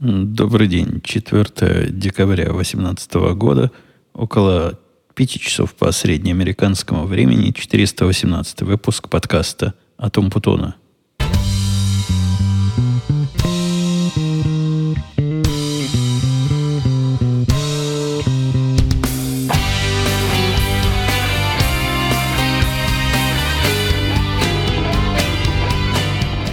[0.00, 1.00] Добрый день.
[1.02, 3.72] 4 декабря 2018 года,
[4.12, 4.78] около
[5.16, 10.76] 5 часов по среднеамериканскому времени, 418 выпуск подкаста «Атом Путона».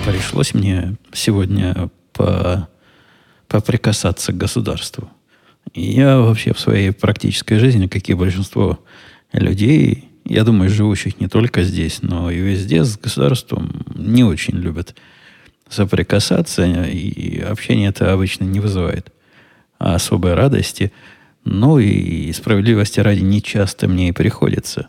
[0.03, 2.67] Пришлось мне сегодня по
[3.47, 5.09] поприкасаться к государству.
[5.73, 8.79] И я вообще в своей практической жизни, как и большинство
[9.33, 14.95] людей, я думаю, живущих не только здесь, но и везде с государством не очень любят
[15.69, 19.11] соприкасаться, и общение это обычно не вызывает
[19.77, 20.91] особой радости.
[21.43, 24.87] Ну и справедливости ради не часто мне и приходится.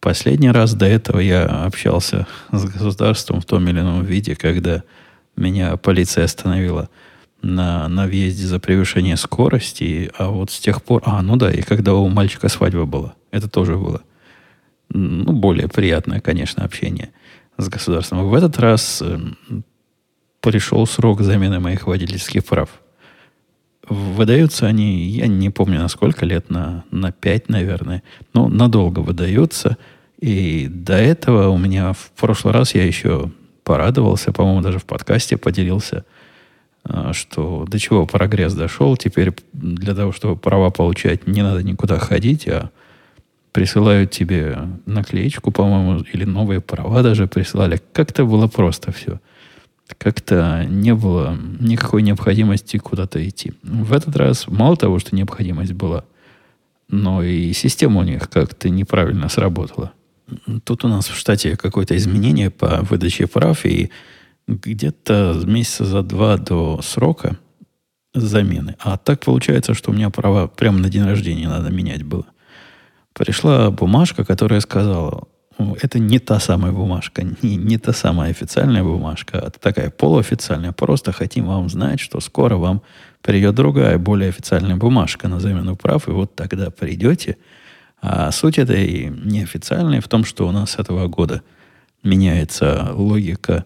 [0.00, 4.84] Последний раз до этого я общался с государством в том или ином виде, когда
[5.36, 6.88] меня полиция остановила–
[7.42, 11.02] на, на въезде за превышение скорости, а вот с тех пор...
[11.04, 14.02] А, ну да, и когда у мальчика свадьба была, это тоже было.
[14.90, 17.10] Ну, более приятное, конечно, общение
[17.56, 18.28] с государством.
[18.28, 19.18] В этот раз э,
[20.40, 22.70] пришел срок замены моих водительских прав.
[23.88, 28.02] Выдаются они, я не помню на сколько лет, на, на 5, наверное.
[28.34, 29.78] но надолго выдаются.
[30.18, 33.30] И до этого у меня в прошлый раз я еще
[33.62, 36.04] порадовался, по-моему, даже в подкасте поделился–
[37.12, 38.96] что до чего прогресс дошел.
[38.96, 42.70] Теперь для того, чтобы права получать, не надо никуда ходить, а
[43.52, 47.80] присылают тебе наклеечку, по-моему, или новые права даже присылали.
[47.92, 49.20] Как-то было просто все.
[49.96, 53.54] Как-то не было никакой необходимости куда-то идти.
[53.62, 56.04] В этот раз мало того, что необходимость была,
[56.88, 59.92] но и система у них как-то неправильно сработала.
[60.64, 63.90] Тут у нас в штате какое-то изменение по выдаче прав, и
[64.48, 67.38] где-то месяца за два до срока
[68.14, 68.74] замены.
[68.80, 72.26] А так получается, что у меня права прямо на день рождения надо менять было.
[73.12, 75.28] Пришла бумажка, которая сказала,
[75.82, 80.72] это не та самая бумажка, не, не та самая официальная бумажка, а такая полуофициальная.
[80.72, 82.82] Просто хотим вам знать, что скоро вам
[83.22, 87.36] придет другая, более официальная бумажка на замену прав, и вот тогда придете.
[88.00, 91.42] А суть этой неофициальной в том, что у нас с этого года
[92.04, 93.64] меняется логика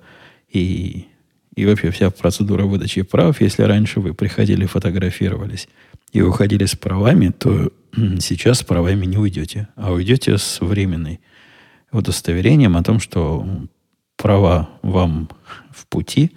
[0.53, 1.07] и,
[1.55, 5.69] и вообще вся процедура выдачи прав, если раньше вы приходили, фотографировались
[6.13, 7.73] и уходили с правами, то
[8.21, 11.21] сейчас с правами не уйдете, а уйдете с временной
[11.91, 13.47] удостоверением о том, что
[14.17, 15.29] права вам
[15.71, 16.33] в пути,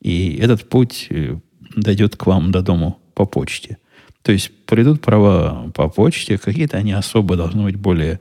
[0.00, 1.36] и этот путь э,
[1.74, 3.78] дойдет к вам до дому по почте.
[4.22, 8.20] То есть придут права по почте, какие-то они особо должны быть более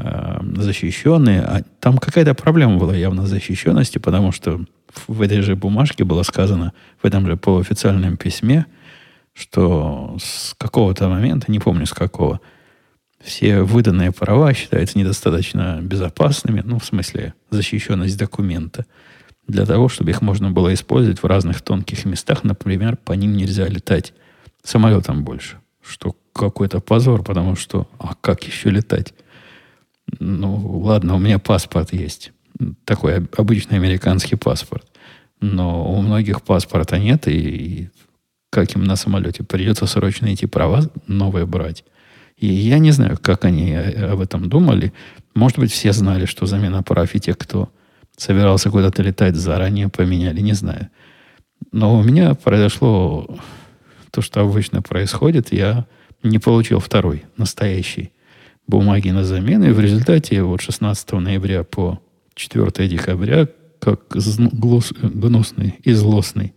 [0.00, 1.40] Э, защищенные.
[1.40, 4.60] А там какая-то проблема была явно с защищенностью, потому что
[5.08, 6.72] в этой же бумажке было сказано,
[7.02, 8.66] в этом же полуофициальном письме,
[9.34, 12.40] что с какого-то момента, не помню с какого,
[13.20, 18.86] все выданные права считаются недостаточно безопасными, ну, в смысле, защищенность документа,
[19.48, 22.44] для того, чтобы их можно было использовать в разных тонких местах.
[22.44, 24.14] Например, по ним нельзя летать
[24.62, 25.56] самолетом больше.
[25.82, 29.12] Что какой-то позор, потому что, а как еще летать?
[30.18, 32.32] Ну, ладно, у меня паспорт есть.
[32.84, 34.86] Такой обычный американский паспорт.
[35.40, 37.90] Но у многих паспорта нет, и
[38.50, 41.84] как им на самолете придется срочно идти права новые брать.
[42.36, 44.92] И я не знаю, как они об этом думали.
[45.34, 47.70] Может быть, все знали, что замена прав, и те, кто
[48.16, 50.88] собирался куда-то летать, заранее поменяли, не знаю.
[51.72, 53.38] Но у меня произошло
[54.10, 55.52] то, что обычно происходит.
[55.52, 55.86] Я
[56.22, 58.12] не получил второй, настоящий
[58.68, 59.68] бумаги на замену.
[59.68, 62.00] И в результате вот 16 ноября по
[62.34, 63.48] 4 декабря,
[63.80, 66.54] как гнусный и злостный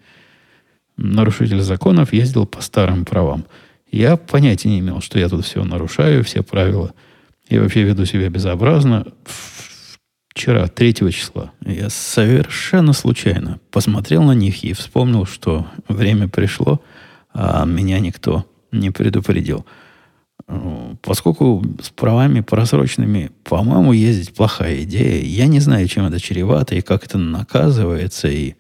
[0.97, 3.45] нарушитель законов, ездил по старым правам.
[3.91, 6.93] Я понятия не имел, что я тут все нарушаю, все правила.
[7.47, 9.07] И вообще веду себя безобразно.
[10.29, 16.81] Вчера, 3 числа, я совершенно случайно посмотрел на них и вспомнил, что время пришло,
[17.33, 19.65] а меня никто не предупредил.
[21.01, 25.23] Поскольку с правами просроченными, по-моему, ездить плохая идея.
[25.23, 28.55] Я не знаю, чем это чревато и как это наказывается, и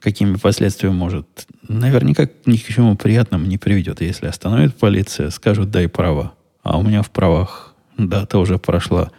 [0.00, 1.46] какими последствиями может.
[1.66, 4.00] Наверняка ни к чему приятному не приведет.
[4.00, 6.32] Если остановит полиция, скажут, дай права.
[6.62, 9.10] А у меня в правах дата уже прошла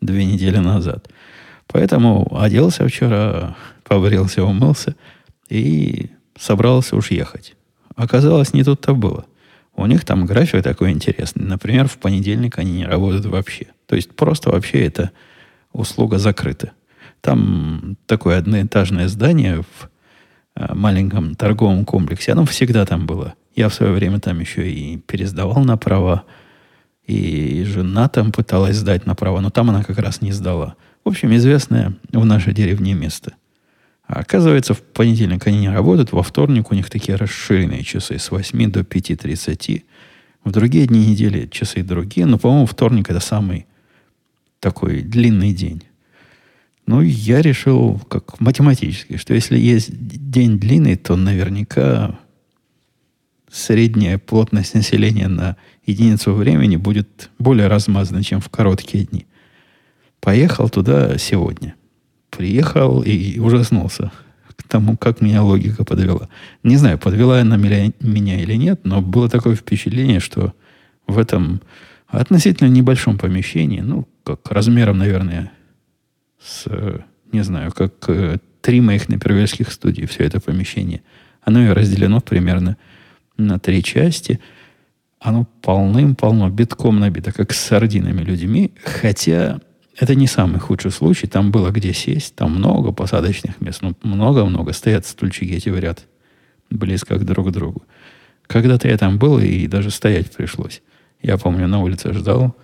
[0.00, 1.08] две недели назад.
[1.66, 4.94] Поэтому оделся вчера, побрился, умылся
[5.48, 7.54] и собрался уж ехать.
[7.96, 9.24] Оказалось, не тут-то было–
[9.76, 11.44] у них там график такой интересный.
[11.44, 13.66] Например, в понедельник они не работают вообще.
[13.86, 15.10] То есть просто вообще эта
[15.72, 16.72] услуга закрыта.
[17.20, 19.90] Там такое одноэтажное здание в,
[20.56, 22.32] э, маленьком торговом комплексе.
[22.32, 23.34] Оно всегда там было.
[23.54, 26.24] Я в свое время там еще и пересдавал на права.
[27.06, 30.74] И жена там пыталась сдать на права, но там она как раз не сдала.
[31.04, 33.34] В общем, известное в нашей деревне место.
[34.06, 38.30] А оказывается, в понедельник они не работают, во вторник у них такие расширенные часы с
[38.30, 39.82] 8 до 5.30.
[40.44, 43.66] В другие дни недели часы другие, но, по-моему, вторник это самый
[44.60, 45.82] такой длинный день.
[46.86, 52.16] Ну, я решил, как математически, что если есть день длинный, то наверняка
[53.50, 59.26] средняя плотность населения на единицу времени будет более размазана, чем в короткие дни.
[60.20, 61.74] Поехал туда сегодня.
[62.36, 64.10] Приехал и ужаснулся
[64.56, 66.28] к тому, как меня логика подвела.
[66.62, 70.52] Не знаю, подвела она меня или нет, но было такое впечатление, что
[71.06, 71.60] в этом
[72.08, 75.52] относительно небольшом помещении, ну, как размером, наверное,
[76.42, 76.66] с,
[77.32, 81.02] не знаю, как э, три моих напервельских студии, все это помещение,
[81.42, 82.76] оно и разделено примерно
[83.36, 84.40] на три части.
[85.20, 88.72] Оно полным-полно, битком набито, как с сардинами людьми.
[88.84, 89.60] Хотя
[89.98, 91.26] это не самый худший случай.
[91.26, 92.34] Там было где сесть.
[92.34, 93.80] Там много посадочных мест.
[93.82, 94.72] Ну, много-много.
[94.72, 96.06] Стоят стульчики эти в ряд.
[96.70, 97.82] Близко друг к другу.
[98.46, 100.82] Когда-то я там был, и даже стоять пришлось.
[101.22, 102.54] Я помню, на улице ждал.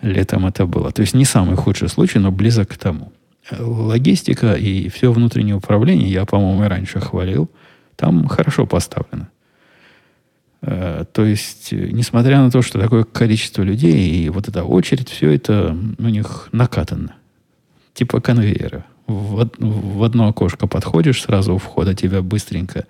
[0.00, 0.90] Летом это было.
[0.90, 3.12] То есть не самый худший случай, но близок к тому.
[3.58, 7.50] Логистика и все внутреннее управление, я, по-моему, и раньше хвалил,
[7.96, 9.28] там хорошо поставлено.
[10.62, 15.08] Э, то есть, э, несмотря на то, что такое количество людей и вот эта очередь,
[15.08, 17.14] все это у них накатано.
[17.94, 18.84] Типа конвейера.
[19.06, 22.86] В, в одно окошко подходишь, сразу у входа тебя быстренько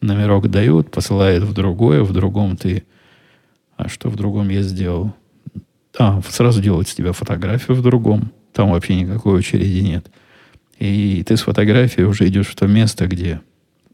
[0.00, 2.84] номерок дают, посылают в другое, в другом ты...
[3.76, 5.14] А что в другом я сделал?
[5.98, 8.32] А, сразу делают с тебя фотографию в другом.
[8.52, 10.10] Там вообще никакой очереди нет.
[10.78, 13.40] И ты с фотографией уже идешь в то место, где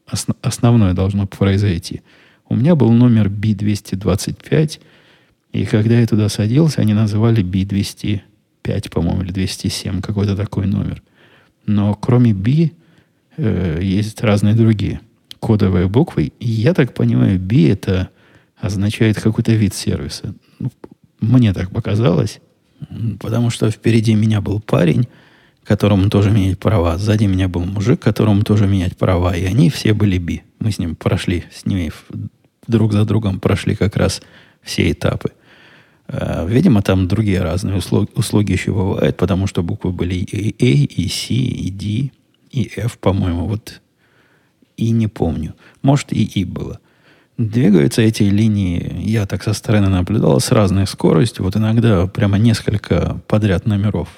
[0.06, 2.00] осно- основное должно произойти–
[2.48, 4.80] у меня был номер B225,
[5.52, 11.02] и когда я туда садился, они называли B205, по-моему, или 207, какой-то такой номер.
[11.66, 12.70] Но кроме B
[13.36, 15.00] э, есть разные другие
[15.40, 16.32] кодовые буквы.
[16.40, 18.10] И я так понимаю, B это
[18.56, 20.34] означает какой-то вид сервиса.
[20.58, 20.70] Ну,
[21.20, 22.40] мне так показалось,
[23.20, 25.06] потому что впереди меня был парень,
[25.64, 26.98] которому тоже менять права.
[26.98, 29.36] Сзади меня был мужик, которому тоже менять права.
[29.36, 30.42] И они все были би.
[30.60, 31.92] Мы с ним прошли, с ними
[32.68, 34.22] друг за другом прошли как раз
[34.62, 35.32] все этапы.
[36.06, 40.86] Э, видимо, там другие разные услуги, услуги еще бывают, потому что буквы были и A,
[40.86, 42.10] и C, и D,
[42.50, 43.80] и F, по-моему, вот
[44.76, 45.54] и не помню.
[45.82, 46.78] Может, и И было.
[47.36, 51.44] Двигаются эти линии, я так со стороны наблюдал, с разной скоростью.
[51.44, 54.08] Вот иногда прямо несколько подряд номеров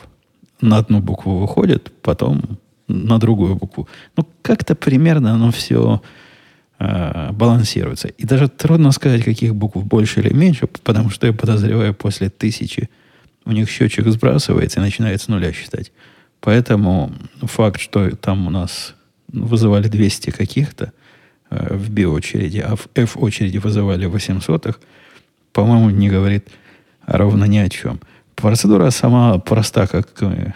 [0.63, 2.59] на одну букву выходит, потом
[2.89, 3.89] на другую букву.
[4.17, 6.01] Ну, как-то примерно оно все
[6.81, 8.09] э, балансируется.
[8.09, 12.89] И даже трудно сказать, каких букв больше или меньше, потому что я подозреваю, после тысячи
[13.45, 15.93] у них счетчик сбрасывается и начинает с нуля считать.
[16.41, 17.13] Поэтому
[17.43, 18.95] факт, что там у нас
[19.29, 20.93] вызывали 200 каких-то
[21.51, 24.79] э, в B-очереди, а в F-очереди вызывали 800,
[25.53, 26.49] по-моему, не говорит
[27.07, 28.01] ровно ни о чем.
[28.35, 30.53] Процедура сама проста, как, э,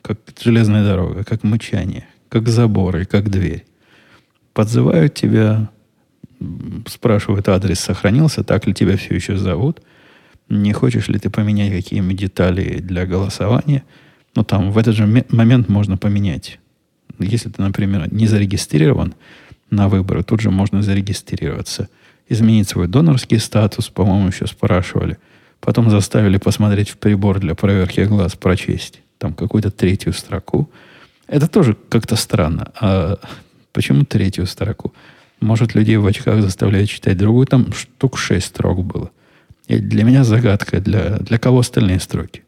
[0.00, 3.64] как железная дорога, как мычание, как забор и как дверь
[4.56, 5.68] подзывают тебя,
[6.86, 9.82] спрашивают, адрес сохранился, так ли тебя все еще зовут,
[10.48, 13.84] не хочешь ли ты поменять какие-нибудь детали для голосования.
[14.34, 16.58] Ну, там в этот же момент можно поменять.
[17.18, 19.14] Если ты, например, не зарегистрирован
[19.68, 21.90] на выборы, тут же можно зарегистрироваться.
[22.26, 25.18] Изменить свой донорский статус, по-моему, еще спрашивали.
[25.60, 30.70] Потом заставили посмотреть в прибор для проверки глаз, прочесть там какую-то третью строку.
[31.26, 32.72] Это тоже как-то странно.
[32.80, 33.18] А
[33.76, 34.94] Почему третью строку?
[35.38, 37.46] Может, людей в очках заставляют читать другую?
[37.46, 39.10] Там штук шесть строк было.
[39.68, 42.42] И для меня загадка, для, для кого остальные строки?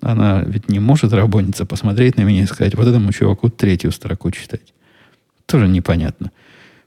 [0.00, 4.30] Она ведь не может работница посмотреть на меня и сказать, вот этому чуваку третью строку
[4.30, 4.72] читать.
[5.44, 6.30] Тоже непонятно.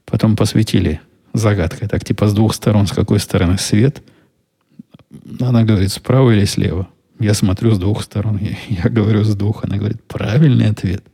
[0.06, 1.00] Потом посветили
[1.32, 1.86] загадкой.
[1.86, 4.02] Так, типа, с двух сторон, с какой стороны свет.
[5.38, 6.88] Она говорит, справа или слева.
[7.20, 8.40] Я смотрю с двух сторон.
[8.42, 9.62] Я, я говорю с двух.
[9.62, 11.04] Она говорит, правильный ответ.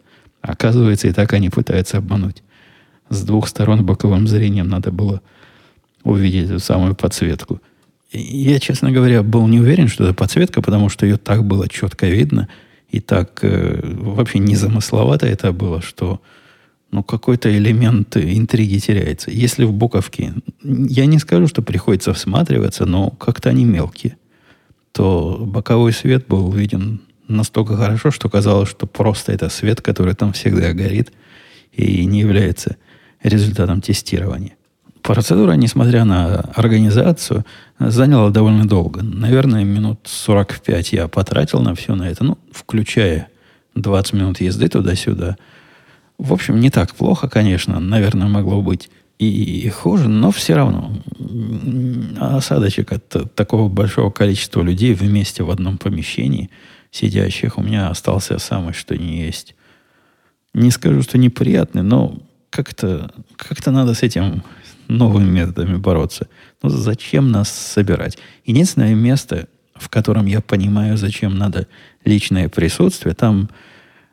[0.48, 2.42] Оказывается, и так они пытаются обмануть.
[3.10, 5.20] С двух сторон боковым зрением надо было
[6.04, 7.60] увидеть эту самую подсветку.
[8.12, 11.68] И я, честно говоря, был не уверен, что это подсветка, потому что ее так было
[11.68, 12.48] четко видно,
[12.88, 16.22] и так э, вообще незамысловато это было, что
[16.90, 19.30] ну, какой-то элемент интриги теряется.
[19.30, 24.16] Если в буковке, я не скажу, что приходится всматриваться, но как-то они мелкие,
[24.92, 30.32] то боковой свет был виден настолько хорошо, что казалось, что просто это свет, который там
[30.32, 31.12] всегда горит
[31.72, 32.76] и не является
[33.22, 34.56] результатам тестирования.
[35.02, 37.44] Процедура, несмотря на организацию,
[37.78, 39.02] заняла довольно долго.
[39.02, 43.28] Наверное, минут 45 я потратил на все на это, ну, включая
[43.74, 45.36] 20 минут езды туда-сюда.
[46.18, 50.92] В общем, не так плохо, конечно, наверное, могло быть и хуже, но все равно
[52.20, 56.50] осадочек от такого большого количества людей вместе в одном помещении,
[56.90, 59.54] сидящих, у меня остался самый, что не есть.
[60.54, 62.18] Не скажу, что неприятный, но
[62.50, 64.42] как-то как надо с этим
[64.88, 66.28] новыми методами бороться.
[66.62, 68.18] Ну, зачем нас собирать?
[68.44, 71.68] Единственное место, в котором я понимаю, зачем надо
[72.04, 73.50] личное присутствие, там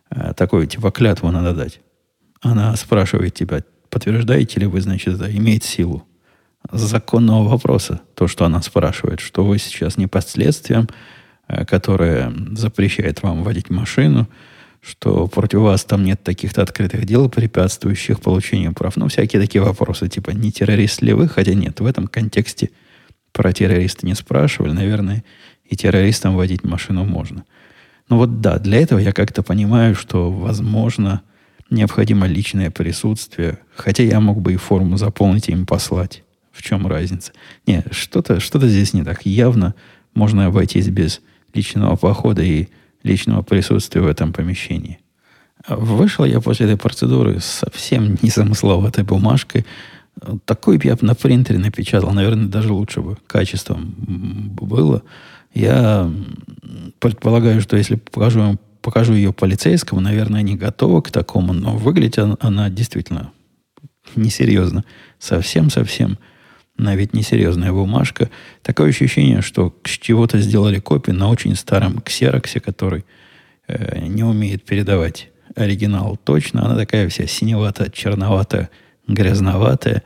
[0.10, 1.79] э, такое, типа, клятву надо дать.
[2.41, 6.05] Она спрашивает тебя, подтверждаете ли вы, значит, это имеет силу
[6.72, 10.88] законного вопроса, то, что она спрашивает, что вы сейчас не под следствием,
[11.47, 14.27] э, которое запрещает вам водить машину,
[14.81, 18.95] что против вас там нет таких-то открытых дел, препятствующих получению прав.
[18.97, 21.27] Ну, всякие такие вопросы, типа, не террорист ли вы?
[21.27, 22.69] Хотя нет, в этом контексте
[23.31, 24.71] про террориста не спрашивали.
[24.71, 25.23] Наверное,
[25.65, 27.43] и террористам водить машину можно.
[28.09, 31.21] Но вот да, для этого я как-то понимаю, что, возможно,
[31.69, 36.23] необходимо личное присутствие, хотя я мог бы и форму заполнить и им послать.
[36.51, 37.33] В чем разница?
[37.67, 39.25] Не, что-то что здесь не так.
[39.25, 39.75] Явно
[40.13, 41.21] можно обойтись без
[41.55, 42.67] личного похода и
[43.03, 45.00] личного присутствия в этом помещении.
[45.67, 49.65] Вышел я после этой процедуры совсем незамысловатой бумажкой.
[50.45, 55.03] Такой я на принтере напечатал, наверное, даже лучше бы качеством было.
[55.53, 56.12] Я
[57.00, 62.69] предполагаю, что если покажу покажу ее полицейскому, наверное, не готова к такому, но выглядит она
[62.69, 63.31] действительно
[64.15, 64.85] несерьезно.
[65.17, 66.19] Совсем-совсем.
[66.77, 68.29] На ведь несерьезная бумажка.
[68.62, 73.05] Такое ощущение, что с чего-то сделали копию на очень старом ксероксе, который
[73.67, 76.65] э, не умеет передавать оригинал точно.
[76.65, 78.70] Она такая вся синеватая, черноватая,
[79.08, 80.03] грязноватая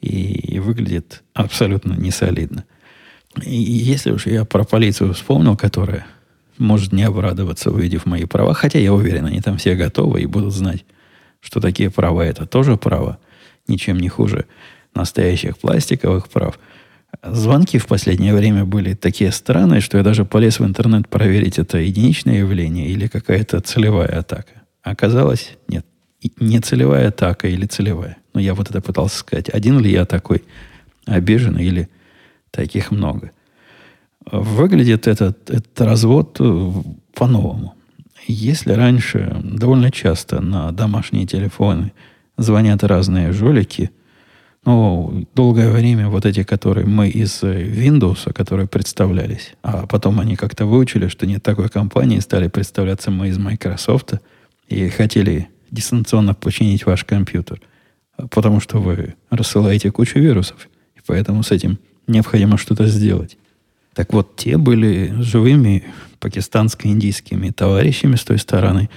[0.00, 2.64] и, и выглядит абсолютно несолидно.
[3.42, 6.06] И если уж я про полицию вспомнил, которая
[6.58, 8.54] может не обрадоваться, увидев мои права.
[8.54, 10.84] Хотя я уверен, они там все готовы и будут знать,
[11.40, 13.18] что такие права это тоже право,
[13.66, 14.46] ничем не хуже
[14.94, 16.58] настоящих пластиковых прав.
[17.22, 21.78] Звонки в последнее время были такие странные, что я даже полез в интернет проверить, это
[21.78, 24.62] единичное явление или какая-то целевая атака.
[24.82, 25.86] Оказалось, нет,
[26.40, 28.16] не целевая атака или целевая.
[28.34, 29.48] Но я вот это пытался сказать.
[29.48, 30.42] Один ли я такой
[31.06, 31.88] обиженный или
[32.50, 33.30] таких много–
[34.30, 36.72] Выглядит этот, этот развод э,
[37.14, 37.74] по-новому.
[38.26, 41.92] Если раньше довольно часто на домашние телефоны
[42.38, 43.90] звонят разные жулики,
[44.64, 50.66] ну, долгое время вот эти, которые мы из Windows, которые представлялись, а потом они как-то
[50.66, 54.14] выучили, что нет такой компании, стали представляться мы из Microsoft
[54.68, 57.60] и хотели дистанционно починить ваш компьютер,
[58.30, 63.36] потому что вы рассылаете кучу вирусов, и поэтому с этим необходимо что-то сделать.
[63.94, 65.84] Так вот, те были живыми
[66.20, 68.88] пакистанско-индийскими товарищами с той стороны,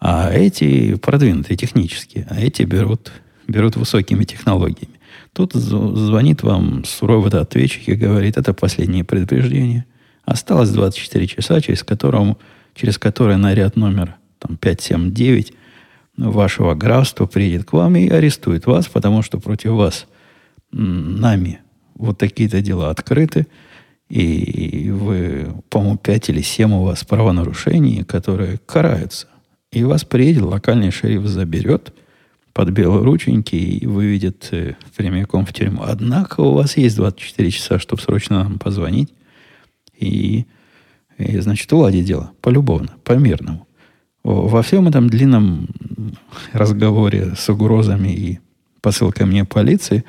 [0.00, 3.12] а эти продвинутые технически, а эти берут,
[3.48, 4.97] берут высокими технологиями.
[5.32, 9.84] Тут звонит вам суровый ответчик и говорит, это последнее предупреждение.
[10.24, 12.38] Осталось 24 часа, через, которому,
[12.74, 15.52] через которое наряд номер там, 579
[16.16, 20.06] вашего графства приедет к вам и арестует вас, потому что против вас
[20.70, 21.60] нами
[21.94, 23.46] вот такие-то дела открыты–
[24.08, 29.26] и вы, по-моему, 5 или 7 у вас правонарушений, которые караются.
[29.70, 31.94] И вас приедет, локальный шериф заберет
[32.58, 35.84] под белые рученьки и выведет э, прямиком в тюрьму.
[35.84, 39.14] Однако у вас есть 24 часа, чтобы срочно нам позвонить
[39.96, 40.44] и,
[41.18, 43.68] и значит, уладить дело полюбовно, по-мирному.
[44.24, 45.68] Во всем этом длинном
[46.52, 48.40] разговоре с угрозами и
[48.80, 50.02] посылкой мне полиции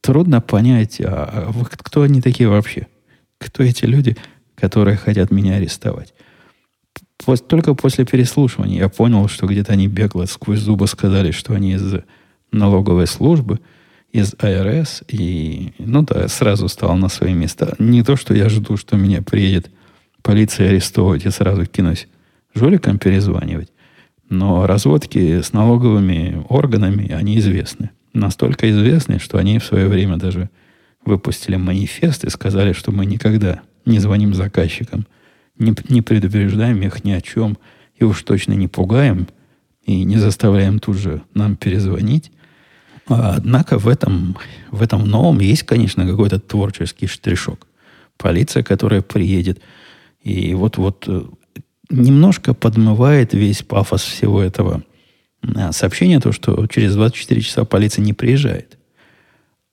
[0.00, 2.86] трудно понять, а, а вы кто они такие вообще?
[3.36, 4.16] Кто эти люди,
[4.54, 6.14] которые хотят меня арестовать?
[7.48, 11.94] Только после переслушивания я понял, что где-то они бегло сквозь зубы сказали, что они из
[12.52, 13.60] налоговой службы,
[14.12, 17.74] из АРС, и, ну да, сразу стал на свои места.
[17.78, 19.70] Не то, что я жду, что меня приедет
[20.22, 22.08] полиция арестовывать и сразу кинусь
[22.54, 23.70] жуликам перезванивать.
[24.28, 27.90] Но разводки с налоговыми органами, они известны.
[28.12, 30.50] Настолько известны, что они в свое время даже
[31.04, 35.06] выпустили манифест и сказали, что мы никогда не звоним заказчикам,
[35.60, 37.58] не, не предупреждаем их ни о чем,
[37.94, 39.28] и уж точно не пугаем,
[39.84, 42.32] и не заставляем тут же нам перезвонить.
[43.06, 44.36] А, однако в этом,
[44.70, 47.66] в этом новом есть, конечно, какой-то творческий штришок.
[48.16, 49.60] Полиция, которая приедет,
[50.22, 51.22] и вот-вот э,
[51.88, 54.82] немножко подмывает весь пафос всего этого
[55.42, 58.76] А сообщение то, что через 24 часа полиция не приезжает.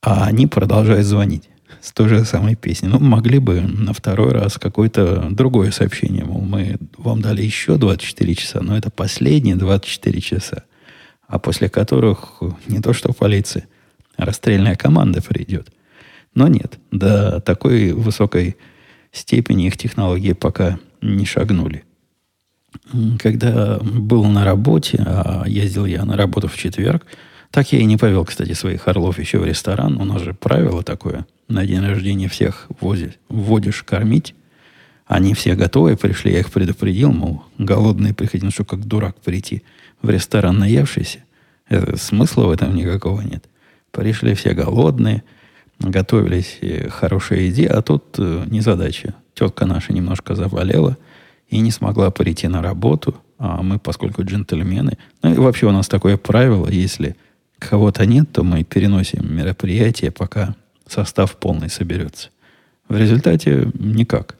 [0.01, 1.49] А они продолжают звонить
[1.87, 2.89] с той же самой песней.
[2.89, 6.25] Ну, могли бы на второй раз какое-то другое сообщение.
[6.25, 10.63] Мол, мы вам дали еще 24 часа, но это последние 24 часа.
[11.27, 13.67] А после которых не то что полиция,
[14.17, 15.69] а расстрельная команда придет.
[16.35, 18.57] Но нет, до такой высокой
[19.13, 21.85] степени их технологии пока не шагнули.
[23.17, 27.05] Когда был на работе, а ездил я на работу в четверг,
[27.51, 29.99] так я и не повел, кстати, своих орлов еще в ресторан.
[29.99, 31.25] У нас же правило такое.
[31.47, 34.35] На день рождения всех возишь, вводишь кормить.
[35.05, 36.33] Они все готовы пришли.
[36.33, 38.43] Я их предупредил, мол, голодные приходи.
[38.43, 39.63] Ну что, как дурак прийти
[40.01, 41.19] в ресторан наевшийся?
[41.69, 43.45] Это, смысла в этом никакого нет.
[43.91, 45.23] Пришли все голодные,
[45.79, 46.59] готовились
[46.91, 49.15] хорошие еде, а тут э, незадача.
[49.33, 50.97] Тетка наша немножко заболела
[51.49, 53.15] и не смогла прийти на работу.
[53.39, 54.97] А мы, поскольку джентльмены...
[55.21, 57.15] Ну и вообще у нас такое правило, если
[57.59, 60.55] кого-то нет, то мы переносим мероприятие, пока
[60.87, 62.29] состав полный соберется.
[62.87, 64.35] В результате никак.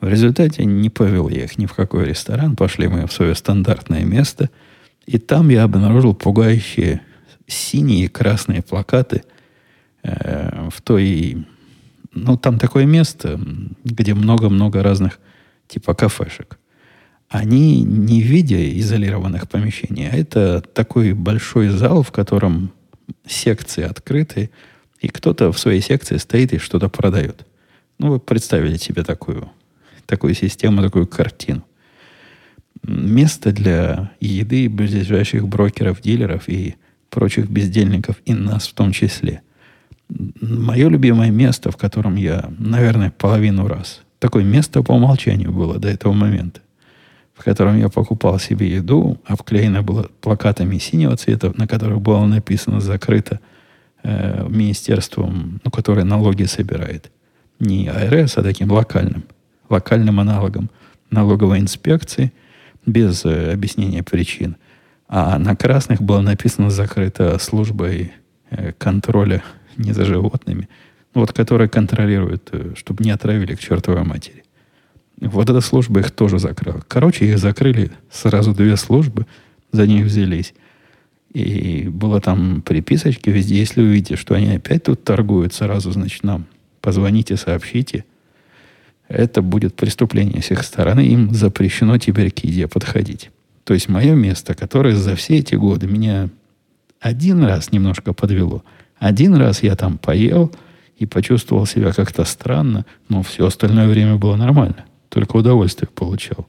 [0.00, 2.54] В результате не повел я их ни в какой ресторан.
[2.54, 4.50] Пошли мы в свое стандартное место.
[5.06, 7.00] И там я обнаружил пугающие
[7.46, 9.22] синие и красные плакаты
[10.02, 11.46] э, в той...
[12.12, 13.40] Ну, там такое место,
[13.84, 15.18] где много-много разных
[15.66, 16.58] типа кафешек
[17.28, 22.72] они не в виде изолированных помещений, а это такой большой зал, в котором
[23.26, 24.50] секции открыты,
[25.00, 27.46] и кто-то в своей секции стоит и что-то продает.
[27.98, 29.50] Ну, вы представили себе такую,
[30.06, 31.64] такую систему, такую картину.
[32.82, 36.76] Место для еды ближайших брокеров, дилеров и
[37.10, 39.42] прочих бездельников, и нас в том числе.
[40.08, 44.00] Мое любимое место, в котором я, наверное, половину раз.
[44.18, 46.60] Такое место по умолчанию было до этого момента
[47.38, 52.80] в котором я покупал себе еду, обклеено было плакатами синего цвета, на которых было написано
[52.80, 53.38] «закрыто
[54.02, 57.12] э, министерством, ну, которое налоги собирает».
[57.60, 59.24] Не АРС, а таким локальным,
[59.68, 60.68] локальным аналогом
[61.10, 62.32] налоговой инспекции,
[62.84, 64.56] без э, объяснения причин.
[65.06, 68.12] А на красных было написано «закрыто службой
[68.50, 69.44] э, контроля
[69.76, 70.68] не за животными»,
[71.14, 74.42] вот, которая контролирует, э, чтобы не отравили к чертовой матери.
[75.20, 76.82] Вот эта служба их тоже закрыла.
[76.86, 79.26] Короче, их закрыли сразу две службы,
[79.72, 80.54] за них взялись.
[81.32, 83.58] И было там приписочки везде.
[83.58, 86.46] Если увидите, что они опять тут торгуют, сразу, значит, нам
[86.80, 88.04] позвоните, сообщите.
[89.08, 91.00] Это будет преступление с их стороны.
[91.00, 93.30] Им запрещено теперь к еде подходить.
[93.64, 96.30] То есть мое место, которое за все эти годы меня
[97.00, 98.62] один раз немножко подвело.
[98.98, 100.52] Один раз я там поел
[100.96, 104.84] и почувствовал себя как-то странно, но все остальное время было нормально.
[105.08, 106.48] Только удовольствие получал.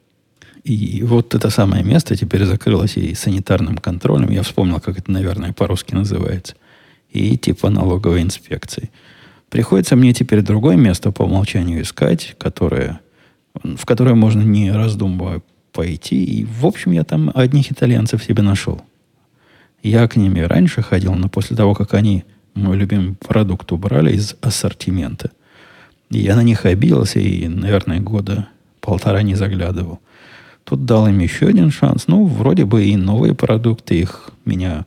[0.64, 4.30] И вот это самое место теперь закрылось и санитарным контролем.
[4.30, 6.56] Я вспомнил, как это, наверное, по-русски называется.
[7.10, 8.92] И типа налоговой инспекции.
[9.50, 13.00] Приходится мне теперь другое место по умолчанию искать, которое,
[13.54, 15.42] в которое можно не раздумывая
[15.72, 16.24] пойти.
[16.24, 18.82] И, в общем, я там одних итальянцев себе нашел.
[19.82, 24.14] Я к ним и раньше ходил, но после того, как они мой любимый продукт убрали
[24.14, 25.32] из ассортимента,
[26.10, 28.48] я на них обиделся и, наверное, года
[28.82, 30.00] полтора не заглядывал.
[30.64, 32.08] Тут дал им еще один шанс.
[32.08, 34.86] Ну, вроде бы и новые продукты их меня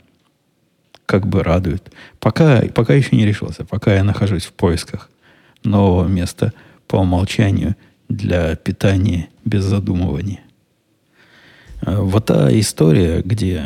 [1.06, 1.92] как бы радуют.
[2.18, 3.64] Пока, пока еще не решился.
[3.64, 5.10] Пока я нахожусь в поисках
[5.64, 6.52] нового места
[6.86, 7.76] по умолчанию
[8.08, 10.40] для питания без задумывания.
[11.82, 13.64] Вот та история, где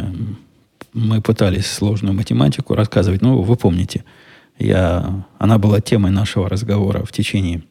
[0.93, 4.05] мы пытались сложную математику рассказывать, ну, вы помните–
[4.59, 7.63] я, она была темой нашего разговора в течение,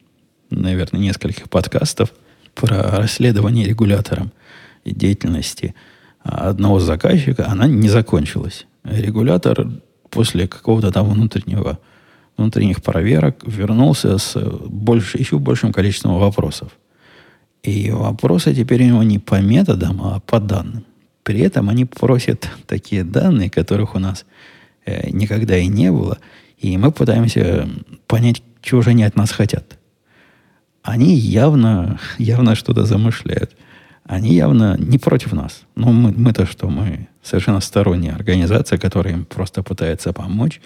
[0.50, 2.13] наверное, нескольких подкастов
[2.54, 4.32] про расследование регулятором
[4.86, 5.74] деятельности
[6.21, 7.48] одного заказчика.
[7.48, 8.67] Она не закончилась.
[8.84, 9.67] Регулятор
[10.12, 11.80] после какого-то там внутреннего,
[12.38, 14.36] внутренних проверок вернулся с
[14.67, 16.78] больше, еще большим количеством вопросов.
[17.63, 20.86] И вопросы теперь у него не по методам, а по данным.
[21.24, 24.26] При этом они просят такие данные, которых у нас
[24.86, 26.19] э, никогда и не было–
[26.58, 27.68] и мы пытаемся
[28.08, 29.78] понять, чего же они от нас хотят.
[30.84, 33.56] Они явно, явно что-то замышляют.
[34.04, 35.63] Они явно не против нас.
[35.76, 40.62] Ну, мы, мы-то что, мы совершенно сторонняя организация, которая им просто пытается помочь.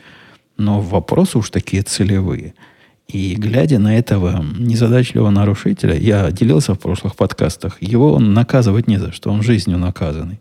[0.57, 2.53] Но вопросы уж такие целевые.
[3.07, 9.11] И глядя на этого незадачливого нарушителя, я делился в прошлых подкастах, его наказывать не за
[9.13, 10.39] что, он жизнью наказанный.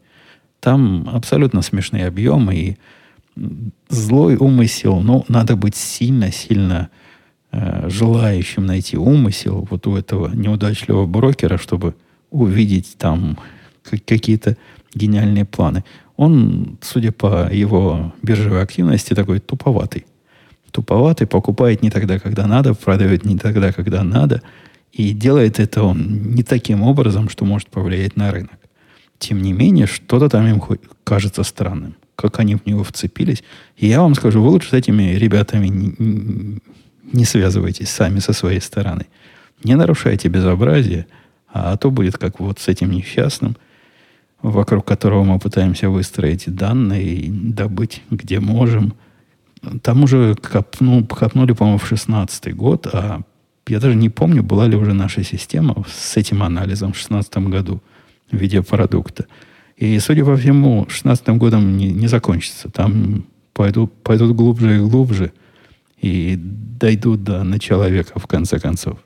[0.61, 2.79] Там абсолютно смешные объемы, и
[3.89, 6.91] злой умысел, ну, надо быть сильно-сильно
[7.53, 11.95] э, желающим найти умысел вот у этого неудачливого брокера, чтобы
[12.31, 13.39] увидеть там
[13.83, 14.57] какие-то
[14.95, 15.85] гениальные планы.
[16.17, 20.07] Он, судя по его биржевой активности, такой туповатый.
[20.71, 24.43] Туповатый, покупает не тогда, когда надо, продает не тогда, когда надо.
[24.93, 28.59] И делает это он не таким образом, что может повлиять на рынок.
[29.19, 30.63] Тем не менее, что-то там им
[31.05, 31.95] кажется странным.
[32.21, 33.45] Как они в него вцепились.
[33.77, 36.61] И я вам скажу, вы лучше с этими ребятами не,
[37.13, 39.07] не связывайтесь сами со своей стороны.
[39.63, 41.07] Не нарушайте безобразие,
[41.53, 43.57] а то будет как вот с этим несчастным,
[44.43, 48.95] вокруг которого мы пытаемся выстроить данные и добыть, где можем.
[49.83, 53.21] Там уже копну, копнули, по-моему, в 16 год, а
[53.69, 57.81] я даже не помню, была ли уже наша система с этим анализом в 2016 году
[58.31, 59.27] в виде продукта.
[59.79, 62.69] И, судя по всему, 2016 годом не, не закончится.
[62.69, 65.33] Там пойдут, пойдут глубже и глубже
[66.01, 68.99] и дойдут до на человека в конце концов.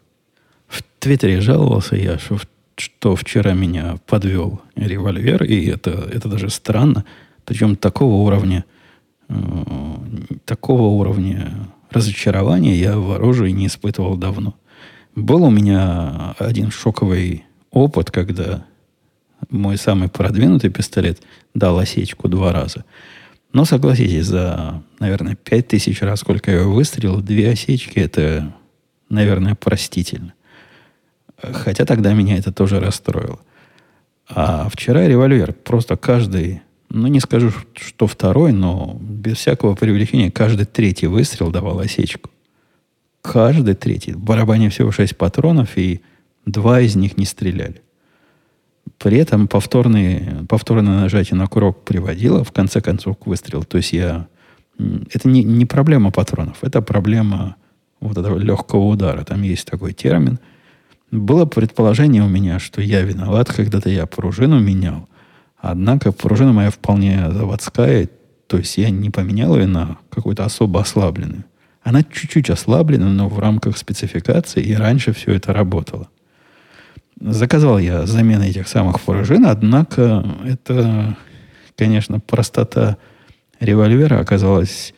[0.69, 2.39] В Твиттере жаловался я, что,
[2.77, 7.05] что вчера меня подвел револьвер, и это, это даже странно.
[7.45, 8.65] Причем такого уровня,
[9.29, 9.35] э,
[10.47, 14.55] такого уровня разочарования я в оружии не испытывал давно.
[15.15, 18.65] Был у меня один шоковый опыт, когда
[19.53, 21.23] мой самый продвинутый пистолет
[21.55, 22.85] дал осечку два раза.
[23.53, 28.55] Но согласитесь, за, наверное, пять тысяч раз, сколько я выстрелил, две осечки, это,
[29.11, 30.33] наверное, простительно.
[31.37, 33.41] Хотя тогда меня это тоже расстроило.
[34.29, 35.53] А вчера револьвер.
[35.53, 41.81] Просто каждый, ну не скажу, что второй, но без всякого привлечения, каждый третий выстрел давал
[41.81, 42.31] осечку.
[43.21, 44.13] Каждый третий.
[44.13, 46.01] В барабане всего шесть патронов, и
[46.47, 47.83] два из них не стреляли.
[49.03, 53.65] При этом повторные, повторное нажатие на курок приводило в конце концов к выстрелу.
[53.65, 54.29] То есть я...
[54.79, 57.57] Это не, не проблема патронов, это проблема
[58.01, 59.25] вот этого легкого удара.
[59.25, 60.39] Там есть такой термин.
[61.11, 65.09] Было предположение у меня, что я виноват, когда-то я пружину менял.
[65.59, 68.09] Однако пружина моя вполне заводская,
[68.47, 71.45] то есть я не поменял ее на какую-то особо ослабленную.
[71.83, 76.09] Она чуть-чуть ослаблена, но в рамках спецификации, и раньше все это работало.
[77.25, 81.17] Заказал я замену этих самых пружин, однако это,
[81.77, 82.97] конечно, простота
[83.61, 84.93] револьвера оказалась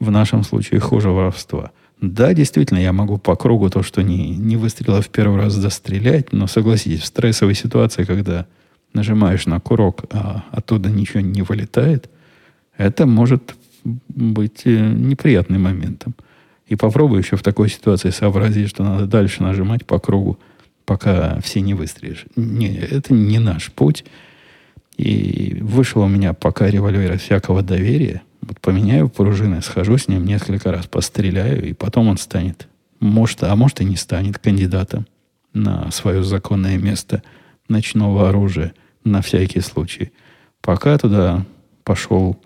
[0.00, 1.72] в нашем случае хуже воровства.
[2.00, 6.32] Да, действительно, я могу по кругу то, что не, не выстрелил в первый раз, застрелять,
[6.32, 8.46] но согласитесь, в стрессовой ситуации, когда
[8.94, 12.08] нажимаешь на курок, а оттуда ничего не вылетает,
[12.78, 13.54] это может
[13.84, 16.14] быть э, неприятным моментом.
[16.66, 20.38] И попробуй еще в такой ситуации сообразить, что надо дальше нажимать по кругу,
[20.88, 22.24] пока все не выстрелишь.
[22.34, 24.06] Не, это не наш путь.
[24.96, 28.22] И вышел у меня пока револьвер всякого доверия.
[28.40, 32.68] Вот поменяю пружины, схожу с ним несколько раз, постреляю, и потом он станет,
[33.00, 35.06] может, а может и не станет кандидатом
[35.52, 37.22] на свое законное место
[37.68, 38.72] ночного оружия
[39.04, 40.12] на всякий случай.
[40.62, 41.44] Пока туда
[41.84, 42.40] пошел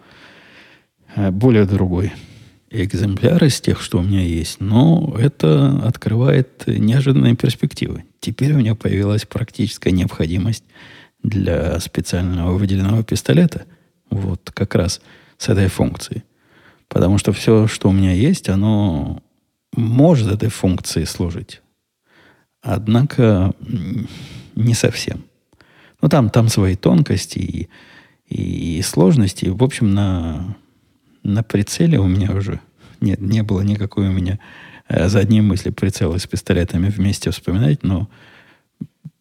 [1.15, 2.13] э, более другой
[2.71, 8.03] экземпляр из тех, что у меня есть, но это открывает неожиданные перспективы.
[8.23, 10.63] Теперь у меня появилась практическая необходимость
[11.25, 13.67] для специального выделенного пистолета.
[14.11, 15.01] Вот как раз
[15.39, 16.23] с этой функцией.
[16.87, 19.21] Потому что все, что у меня есть, оно
[19.75, 21.63] может этой функции служить.
[22.63, 23.55] Однако
[24.55, 25.25] не совсем.
[26.01, 27.69] Ну, там, там свои тонкости и,
[28.29, 29.47] и, и сложности.
[29.47, 30.57] В общем, на,
[31.25, 32.61] на прицеле у меня уже
[33.01, 34.39] нет, не было никакой у меня
[35.09, 38.09] задние мысли прицелы с пистолетами вместе вспоминать, но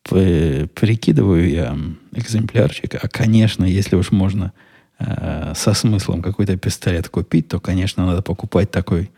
[0.04, 1.78] прикидываю я
[2.14, 2.96] экземплярчик.
[2.96, 4.52] А, конечно, если уж можно
[5.00, 9.12] э, со смыслом какой-то пистолет купить, то, конечно, надо покупать такой,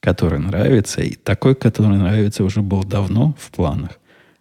[0.00, 1.00] который нравится.
[1.00, 3.98] И такой, который нравится, уже был давно в планах.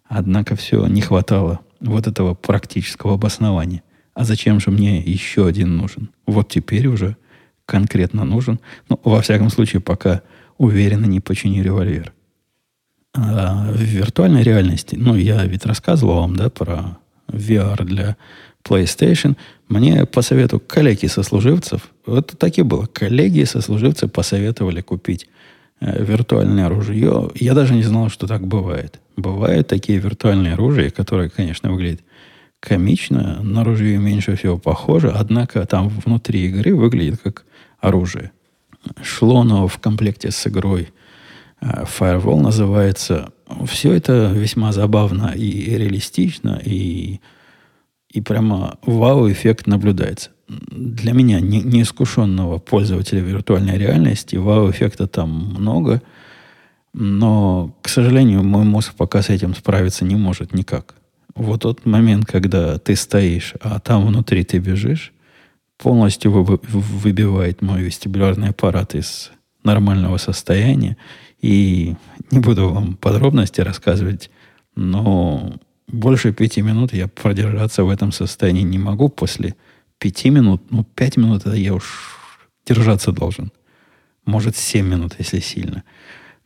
[0.07, 3.83] Однако все не хватало вот этого практического обоснования.
[4.13, 6.09] А зачем же мне еще один нужен?
[6.25, 7.17] Вот теперь уже
[7.65, 8.59] конкретно нужен.
[8.89, 10.21] Ну, во всяком случае, пока
[10.57, 12.13] уверенно не починю револьвер.
[13.13, 18.17] А в виртуальной реальности, ну, я ведь рассказывал вам, да, про VR для
[18.63, 19.37] PlayStation.
[19.69, 25.27] Мне по совету коллеги сослуживцев, вот так и было, коллеги сослуживцы посоветовали купить
[25.79, 27.31] э, виртуальное оружие.
[27.35, 28.99] Я даже не знал, что так бывает.
[29.15, 32.01] Бывают такие виртуальные оружия, которые, конечно, выглядят
[32.59, 37.45] комично, на оружие меньше всего похоже, однако там внутри игры выглядит как
[37.79, 38.31] оружие
[39.01, 40.93] шло оно в комплекте с игрой
[41.61, 43.31] э, Firewall называется.
[43.65, 47.19] Все это весьма забавно и реалистично, и,
[48.09, 50.31] и прямо вау-эффект наблюдается.
[50.47, 56.01] Для меня, не, неискушенного пользователя виртуальной реальности, вау-эффекта там много,
[56.93, 60.95] но, к сожалению, мой мозг пока с этим справиться не может никак.
[61.35, 65.11] Вот тот момент, когда ты стоишь, а там внутри ты бежишь,
[65.77, 69.31] полностью выбивает мой вестибулярный аппарат из
[69.63, 70.97] нормального состояния.
[71.41, 71.95] И
[72.31, 74.29] не буду вам подробности рассказывать,
[74.75, 75.55] но
[75.87, 79.09] больше пяти минут я продержаться в этом состоянии не могу.
[79.09, 79.55] После
[79.99, 83.51] пяти минут, ну, пять минут это я уж держаться должен.
[84.25, 85.83] Может, семь минут, если сильно.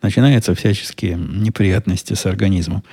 [0.01, 2.83] Начинаются всяческие неприятности с организмом.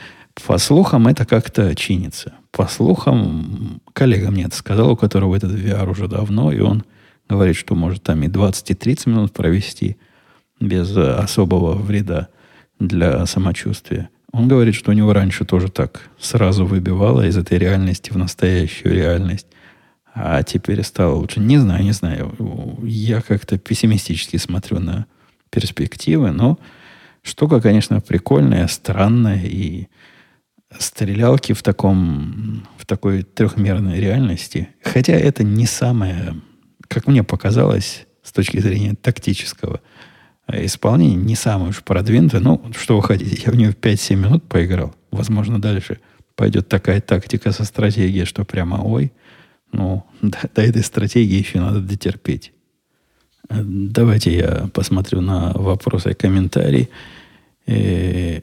[0.44, 2.34] По слухам, это как-то чинится.
[2.50, 6.84] По слухам, коллега мне это сказал, у которого этот VR уже давно, и он
[7.28, 9.96] говорит, что может там и 20, и 30 минут провести
[10.60, 12.28] без особого вреда
[12.78, 14.10] для самочувствия.
[14.32, 18.94] Он говорит, что у него раньше тоже так сразу выбивало из этой реальности в настоящую
[18.94, 19.46] реальность.
[20.14, 21.40] А теперь стало лучше.
[21.40, 22.34] Не знаю, не знаю.
[22.82, 25.06] Я как-то пессимистически смотрю на
[25.50, 26.58] перспективы, но
[27.22, 29.88] штука, конечно, прикольная, странная, и
[30.78, 34.68] стрелялки в таком, в такой трехмерной реальности.
[34.82, 36.34] Хотя это не самое,
[36.88, 39.80] как мне показалось, с точки зрения тактического
[40.48, 42.40] исполнения, не самое уж продвинутое.
[42.40, 44.94] Ну, что вы хотите, я в нее 5-7 минут поиграл.
[45.10, 46.00] Возможно, дальше
[46.34, 49.12] пойдет такая тактика со стратегией, что прямо ой.
[49.72, 52.52] Ну, до, до этой стратегии еще надо дотерпеть.
[53.48, 56.88] Давайте я посмотрю на вопросы и комментарии.
[57.66, 58.40] Э,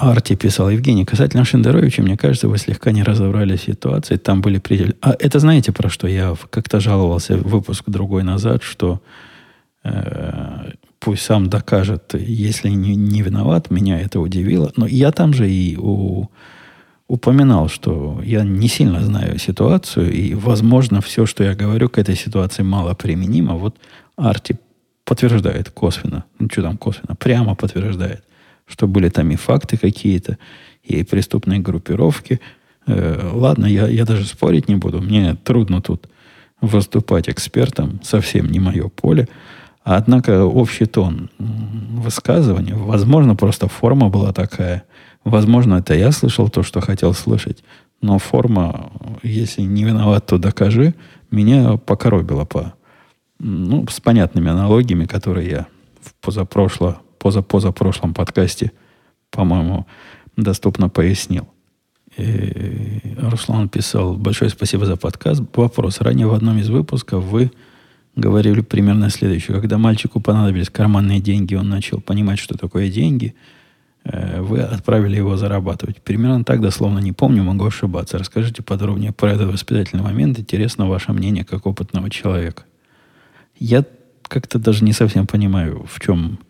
[0.00, 4.94] Арти писал, Евгений, касательно Шендеровича, мне кажется, вы слегка не разобрали ситуации, там были пределы...
[5.02, 9.02] А это знаете, про что я как-то жаловался выпуск другой назад, что
[9.84, 14.72] э, пусть сам докажет, если не, не виноват, меня это удивило.
[14.76, 16.28] Но я там же и у,
[17.06, 22.16] упоминал, что я не сильно знаю ситуацию, и, возможно, все, что я говорю к этой
[22.16, 23.54] ситуации, мало применимо.
[23.54, 23.76] Вот
[24.16, 24.58] Арти
[25.04, 28.24] подтверждает косвенно, ну что там косвенно, прямо подтверждает
[28.70, 30.38] что были там и факты какие-то,
[30.82, 32.40] и преступные группировки.
[32.86, 35.00] Э, ладно, я, я даже спорить не буду.
[35.00, 36.08] Мне трудно тут
[36.60, 39.28] выступать экспертом, совсем не мое поле.
[39.82, 44.84] Однако общий тон высказывания, возможно, просто форма была такая.
[45.24, 47.64] Возможно, это я слышал то, что хотел слышать.
[48.02, 48.90] Но форма,
[49.22, 50.94] если не виноват, то докажи,
[51.30, 52.74] меня покоробила по,
[53.38, 55.66] ну, с понятными аналогиями, которые я
[56.00, 58.72] в позапрошло позапозапрошлом подкасте,
[59.30, 59.86] по-моему,
[60.36, 61.46] доступно пояснил.
[62.16, 65.42] И Руслан писал, большое спасибо за подкаст.
[65.54, 66.00] Вопрос.
[66.00, 67.52] Ранее в одном из выпусков вы
[68.16, 69.60] говорили примерно следующее.
[69.60, 73.34] Когда мальчику понадобились карманные деньги, он начал понимать, что такое деньги,
[74.04, 76.02] э, вы отправили его зарабатывать.
[76.02, 78.18] Примерно так, дословно не помню, могу ошибаться.
[78.18, 80.38] Расскажите подробнее про этот воспитательный момент.
[80.38, 82.64] Интересно ваше мнение как опытного человека.
[83.58, 83.84] Я
[84.22, 86.40] как-то даже не совсем понимаю, в чем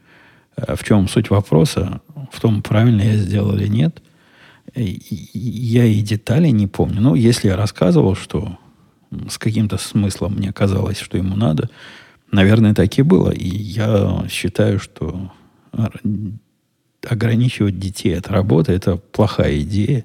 [0.69, 2.01] в чем суть вопроса?
[2.33, 4.03] В том, правильно я сделал или нет.
[4.75, 7.01] Я и детали не помню.
[7.01, 8.59] Но если я рассказывал, что
[9.29, 11.69] с каким-то смыслом мне казалось, что ему надо,
[12.31, 13.31] наверное, так и было.
[13.31, 15.33] И я считаю, что
[17.09, 20.05] ограничивать детей от работы– это плохая идея.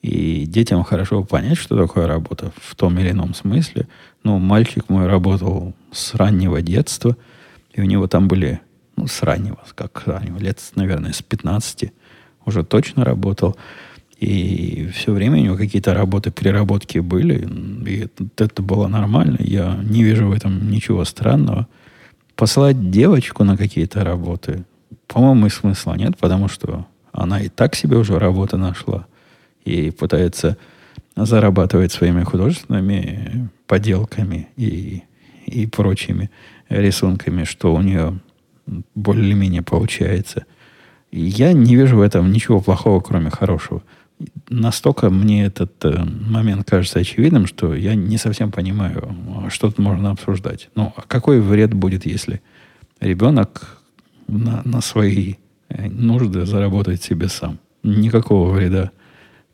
[0.00, 3.88] И детям хорошо понять, что такое работа в том или ином смысле.
[4.22, 7.16] Ну, мальчик мой работал с раннего детства,
[7.72, 8.60] и у него там были
[8.98, 11.92] ну, с раннего, как раннего, лет, наверное, с 15
[12.44, 13.56] уже точно работал.
[14.18, 17.48] И все время у него какие-то работы, переработки были.
[17.86, 19.36] И это, это было нормально.
[19.38, 21.68] Я не вижу в этом ничего странного.
[22.34, 24.64] Послать девочку на какие-то работы,
[25.06, 29.06] по-моему, и смысла нет, потому что она и так себе уже работу нашла
[29.64, 30.56] и пытается
[31.14, 35.02] зарабатывать своими художественными поделками и,
[35.46, 36.30] и прочими
[36.68, 38.20] рисунками, что у нее
[38.94, 40.44] более-менее получается.
[41.10, 43.82] Я не вижу в этом ничего плохого, кроме хорошего.
[44.48, 49.78] Настолько мне этот э, момент кажется очевидным, что я не совсем понимаю, а что тут
[49.78, 50.70] можно обсуждать.
[50.74, 52.40] Ну, а какой вред будет, если
[53.00, 53.78] ребенок
[54.26, 55.34] на, на свои
[55.68, 57.58] э, нужды заработает себе сам?
[57.84, 58.90] Никакого вреда,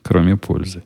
[0.03, 0.83] кроме пользы.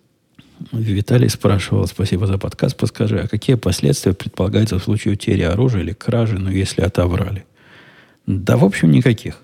[0.73, 5.93] Виталий спрашивал, спасибо за подкаст, подскажи, а какие последствия предполагаются в случае утери оружия или
[5.93, 7.45] кражи, ну, если отобрали?
[8.29, 9.39] Да, в общем, никаких.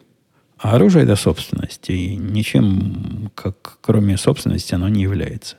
[0.59, 1.89] А оружие– это собственность.
[1.89, 5.57] И ничем, как, кроме собственности, оно не является.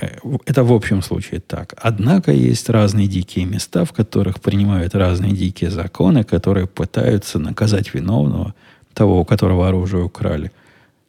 [0.00, 1.74] Э, это в общем случае так.
[1.76, 8.54] Однако есть разные дикие места, в которых принимают разные дикие законы, которые пытаются наказать виновного,
[8.94, 10.52] того, у которого оружие украли.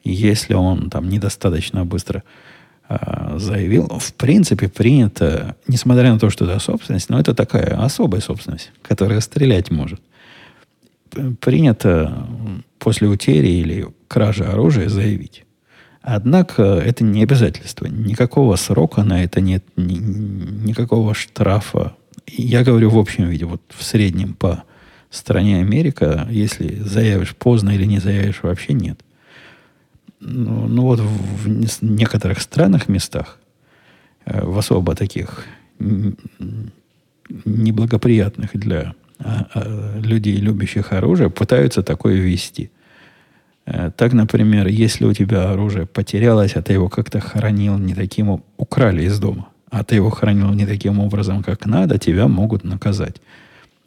[0.03, 2.23] Если он там недостаточно быстро
[2.89, 8.21] э, заявил, в принципе, принято, несмотря на то, что это собственность, но это такая особая
[8.21, 10.01] собственность, которая стрелять может
[11.39, 12.27] принято
[12.77, 15.45] после утери или кражи оружия заявить.
[16.01, 17.85] Однако это не обязательство.
[17.85, 21.95] Никакого срока на это нет, ни, никакого штрафа
[22.25, 24.63] Я говорю в общем виде, вот в среднем по
[25.09, 28.99] стране Америка, если заявишь поздно или не заявишь, вообще нет.
[30.19, 33.39] Ну, ну вот в, в некоторых странах, местах,
[34.25, 35.45] э, в особо таких
[37.45, 38.93] неблагоприятных для
[39.95, 42.71] людей, любящих оружие, пытаются такое ввести.
[43.69, 48.43] Э, так, например, если у тебя оружие потерялось, а ты его как-то хранил не таким,
[48.57, 53.21] украли из дома, а ты его хранил не таким образом, как надо, тебя могут наказать.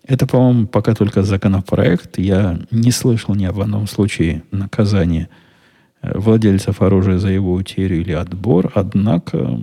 [0.06, 2.18] Это, по-моему, пока только законопроект.
[2.18, 5.28] Я не слышал ни об одном случае наказания
[6.00, 8.70] э, владельцев оружия за его утерю или отбор.
[8.74, 9.58] Однако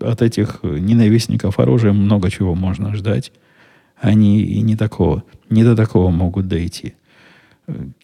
[0.00, 3.32] от этих ненавистников оружия много чего можно ждать.
[3.96, 6.94] Они и не такого, не до такого могут дойти.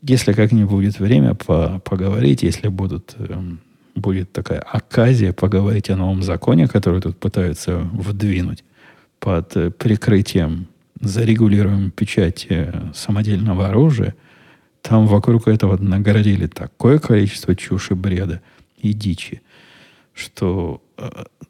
[0.02, 3.60] Если как-нибудь будет время по поговорить, если будут, эм,
[3.94, 8.64] будет такая оказия поговорить о новом законе, который тут пытаются вдвинуть
[9.20, 10.66] под э, прикрытием
[11.00, 14.14] зарегулируем печать э, самодельного оружия,
[14.82, 18.40] там вокруг этого нагородили такое количество чуши, бреда
[18.78, 19.42] и дичи,
[20.14, 20.82] что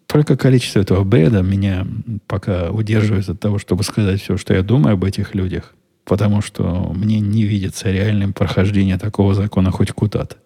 [0.07, 1.87] только количество этого бреда меня
[2.27, 5.75] пока удерживает от того, чтобы сказать все, что я думаю об этих людях,
[6.05, 10.37] потому что мне не видится реальным прохождение такого закона хоть куда-то.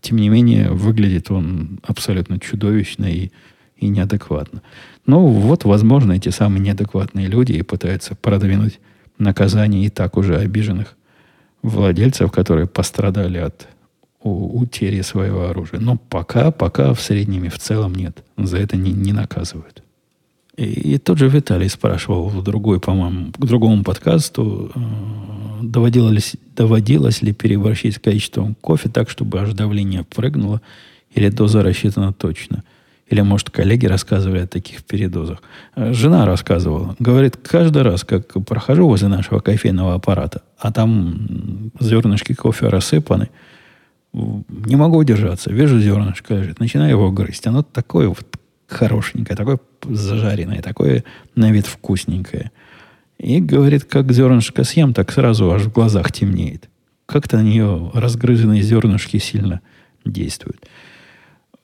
[0.00, 3.30] Тем не менее, выглядит он абсолютно чудовищно и,
[3.76, 4.62] и неадекватно.
[5.06, 8.80] Ну, вот, возможно, эти самые неадекватные люди и пытаются продвинуть
[9.18, 10.96] наказание и так уже обиженных
[11.62, 13.68] владельцев, которые пострадали от
[14.28, 15.80] утери своего оружия.
[15.80, 18.22] Но пока, пока в среднем и в целом нет.
[18.36, 19.82] За это не, не наказывают.
[20.56, 24.80] И, и тот же Виталий спрашивал в другой, по-моему, к другому подкасту, э,
[25.62, 30.60] доводилось, доводилось ли переборщить с количеством кофе так, чтобы аж давление прыгнуло,
[31.14, 32.64] или доза рассчитана точно.
[33.08, 35.42] Или, может, коллеги рассказывали о таких передозах.
[35.74, 36.96] Э, жена рассказывала.
[36.98, 43.30] Говорит, каждый раз, как прохожу возле нашего кофейного аппарата, а там зернышки кофе рассыпаны,
[44.12, 45.52] не могу удержаться.
[45.52, 47.46] Вижу зернышко лежит, начинаю его грызть.
[47.46, 48.26] Оно такое вот
[48.66, 52.50] хорошенькое, такое зажаренное, такое на вид вкусненькое.
[53.18, 56.68] И говорит, как зернышко съем, так сразу аж в глазах темнеет.
[57.06, 59.60] Как-то на нее разгрызенные зернышки сильно
[60.04, 60.66] действуют.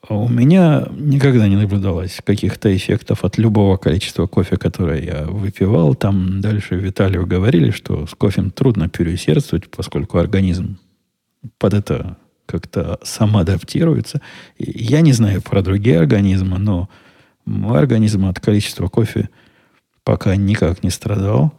[0.07, 5.93] А у меня никогда не наблюдалось каких-то эффектов от любого количества кофе, которое я выпивал.
[5.93, 10.79] Там дальше Виталию говорили, что с кофе трудно переусердствовать, поскольку организм
[11.57, 12.17] под это
[12.49, 14.21] как-то сам адаптируется.
[14.57, 16.89] И я не знаю про другие организмы, но
[17.45, 19.29] мой организм от количества кофе
[20.03, 21.53] пока никак не страдал.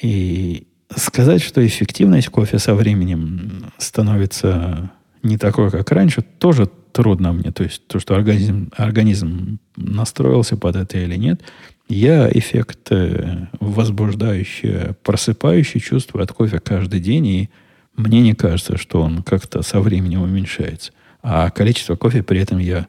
[0.00, 0.66] И
[0.96, 4.90] сказать, что эффективность кофе со временем становится
[5.22, 7.52] не такой, как раньше, тоже трудно мне.
[7.52, 11.42] То есть то, что организм, организм настроился под это или нет,
[11.88, 17.50] я эффект э, возбуждающий, просыпающий чувствую от кофе каждый день, и
[17.98, 20.92] мне не кажется, что он как-то со временем уменьшается.
[21.22, 22.86] А количество кофе при этом я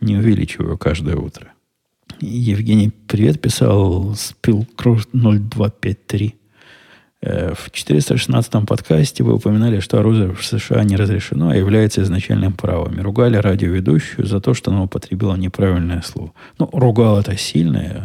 [0.00, 1.48] не увеличиваю каждое утро.
[2.20, 6.34] Евгений, привет, писал Спил 0253.
[7.22, 12.52] Э, в 416 подкасте вы упоминали, что оружие в США не разрешено, а является изначальным
[12.52, 12.98] правом.
[12.98, 16.32] И ругали радиоведущую за то, что она употребила неправильное слово.
[16.58, 18.04] Ну, ругал это сильное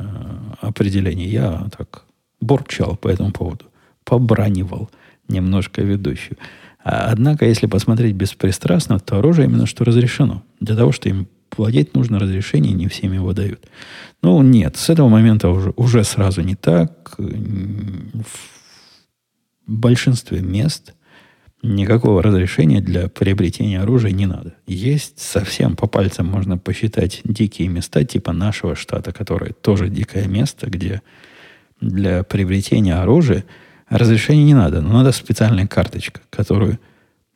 [0.61, 1.27] э, определение.
[1.27, 2.03] Я так
[2.39, 3.65] бурчал по этому поводу.
[4.05, 4.89] Побранивал
[5.27, 6.37] немножко ведущую.
[6.83, 10.43] А, однако, если посмотреть беспристрастно, то оружие именно что разрешено.
[10.59, 13.67] Для того, что им владеть нужно разрешение, не всем его дают.
[14.21, 17.15] Ну, нет, с этого момента уже, уже сразу не так.
[17.17, 18.25] В
[19.65, 20.93] большинстве мест
[21.63, 24.53] никакого разрешения для приобретения оружия не надо.
[24.67, 30.69] Есть совсем по пальцам можно посчитать дикие места типа нашего штата, которое тоже дикое место,
[30.69, 31.01] где
[31.81, 33.45] для приобретения оружия
[33.89, 36.79] разрешения не надо, но надо специальная карточка, которую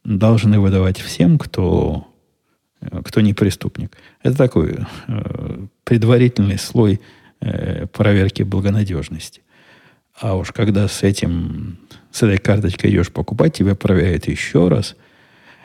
[0.04, 2.08] должны выдавать всем, кто,
[3.06, 3.96] кто не преступник.
[4.24, 7.02] Это такой э, предварительный слой
[7.40, 9.42] э, проверки благонадежности.
[10.20, 11.80] А уж когда с этим,
[12.12, 14.96] с этой карточкой идешь покупать, тебя проверяют еще раз.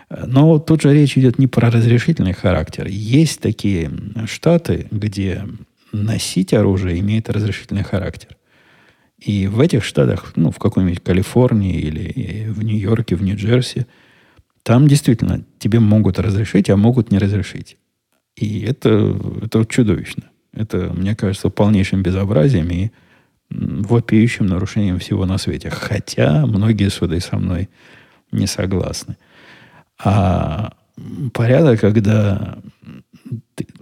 [0.08, 2.86] Но тут же речь идет не про разрешительный характер.
[2.86, 3.90] Есть такие
[4.26, 5.44] штаты, где
[5.92, 8.35] носить оружие имеет разрешительный характер.
[9.18, 13.86] И в этих штатах, ну, в какой-нибудь Калифорнии или в Нью-Йорке, в Нью-Джерси,
[14.62, 17.78] там действительно тебе могут разрешить, а могут не разрешить.
[18.36, 20.24] И это, это чудовищно.
[20.52, 22.90] Это, мне кажется, полнейшим безобразием и
[23.50, 25.70] вопиющим нарушением всего на свете.
[25.70, 27.68] Хотя многие суды со мной
[28.32, 29.16] не согласны.
[30.02, 30.74] А
[31.32, 32.58] порядок, когда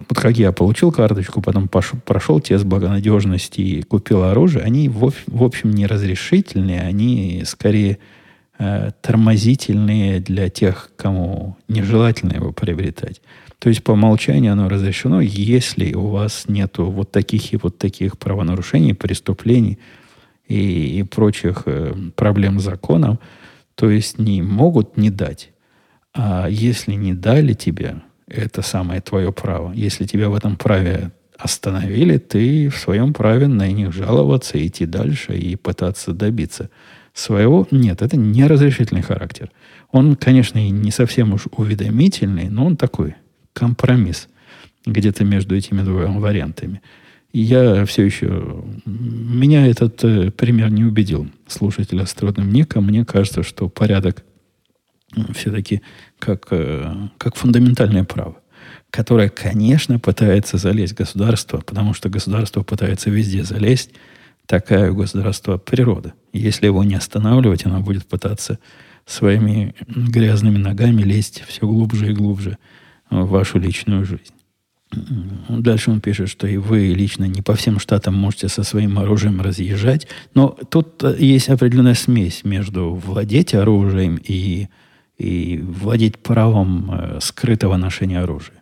[0.09, 5.11] вот как я получил карточку, потом пошел, прошел тест благонадежности и купил оружие, они в,
[5.27, 7.99] в общем не разрешительные, они скорее
[8.57, 13.21] э, тормозительные для тех, кому нежелательно его приобретать.
[13.59, 18.17] То есть по умолчанию оно разрешено, если у вас нету вот таких и вот таких
[18.17, 19.79] правонарушений, преступлений
[20.47, 23.19] и, и прочих э, проблем с законом,
[23.75, 25.51] то есть не могут не дать.
[26.13, 27.95] А если не дали тебе,
[28.27, 29.71] это самое твое право.
[29.73, 35.37] Если тебя в этом праве остановили, ты в своем праве на них жаловаться, идти дальше
[35.37, 36.69] и пытаться добиться
[37.13, 37.67] своего.
[37.71, 39.51] Нет, это не разрешительный характер.
[39.91, 43.15] Он, конечно, и не совсем уж уведомительный, но он такой
[43.53, 44.27] компромисс
[44.85, 46.81] где-то между этими двумя вариантами.
[47.33, 48.63] Я все еще...
[48.85, 52.85] Меня этот э, пример не убедил слушателя с трудным ником.
[52.85, 54.23] Мне кажется, что порядок
[55.33, 55.81] все-таки
[56.19, 58.37] как, э, как фундаментальное право,
[58.89, 63.91] которое, конечно, пытается залезть государство, потому что государство пытается везде залезть.
[64.45, 66.13] Такая у государства природа.
[66.31, 68.59] Если его не останавливать, оно будет пытаться
[69.05, 72.57] своими грязными ногами лезть все глубже и глубже
[73.09, 74.33] в вашу личную жизнь.
[75.49, 79.41] Дальше он пишет, что и вы лично не по всем штатам можете со своим оружием
[79.41, 80.07] разъезжать.
[80.33, 84.67] Но тут есть определенная смесь между владеть оружием и
[85.17, 88.61] и владеть правом э, скрытого ношения оружия.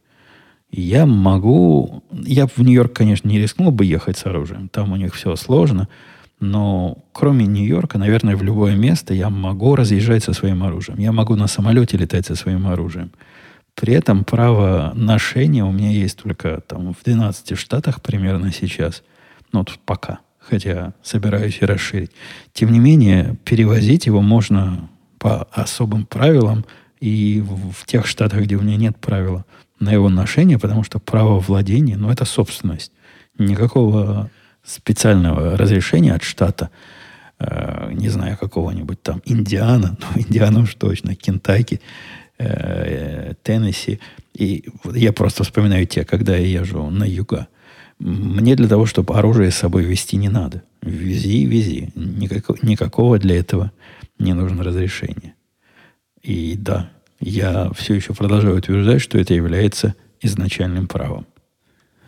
[0.71, 2.03] Я могу...
[2.11, 4.69] Я в Нью-Йорк, конечно, не рискнул бы ехать с оружием.
[4.69, 5.87] Там у них все сложно.
[6.39, 10.99] Но кроме Нью-Йорка, наверное, в любое место я могу разъезжать со своим оружием.
[10.99, 13.11] Я могу на самолете летать со своим оружием.
[13.75, 19.03] При этом право ношения у меня есть только там в 12 штатах примерно сейчас.
[19.51, 20.19] Ну, вот пока.
[20.39, 22.11] Хотя собираюсь и расширить.
[22.51, 24.89] Тем не менее, перевозить его можно
[25.23, 26.65] по особым правилам
[26.99, 29.45] и в, тех штатах, где у меня нет правила
[29.79, 32.91] на его ношение, потому что право владения, ну, это собственность.
[33.37, 34.29] Никакого
[34.65, 36.69] специального разрешения от штата,
[37.39, 41.79] э, не знаю, какого-нибудь там Индиана, ну, Индиана уж точно, Кентаки,
[42.37, 44.01] э, Теннесси.
[44.33, 47.47] И я просто вспоминаю те, когда я езжу на юга.
[47.99, 50.63] Мне для того, чтобы оружие с собой вести не надо.
[50.81, 51.91] Вези, вези.
[51.95, 53.71] Никакого, никакого для этого
[54.19, 55.35] не нужно разрешение.
[56.21, 56.89] И да,
[57.19, 61.25] я все еще продолжаю утверждать, что это является изначальным правом.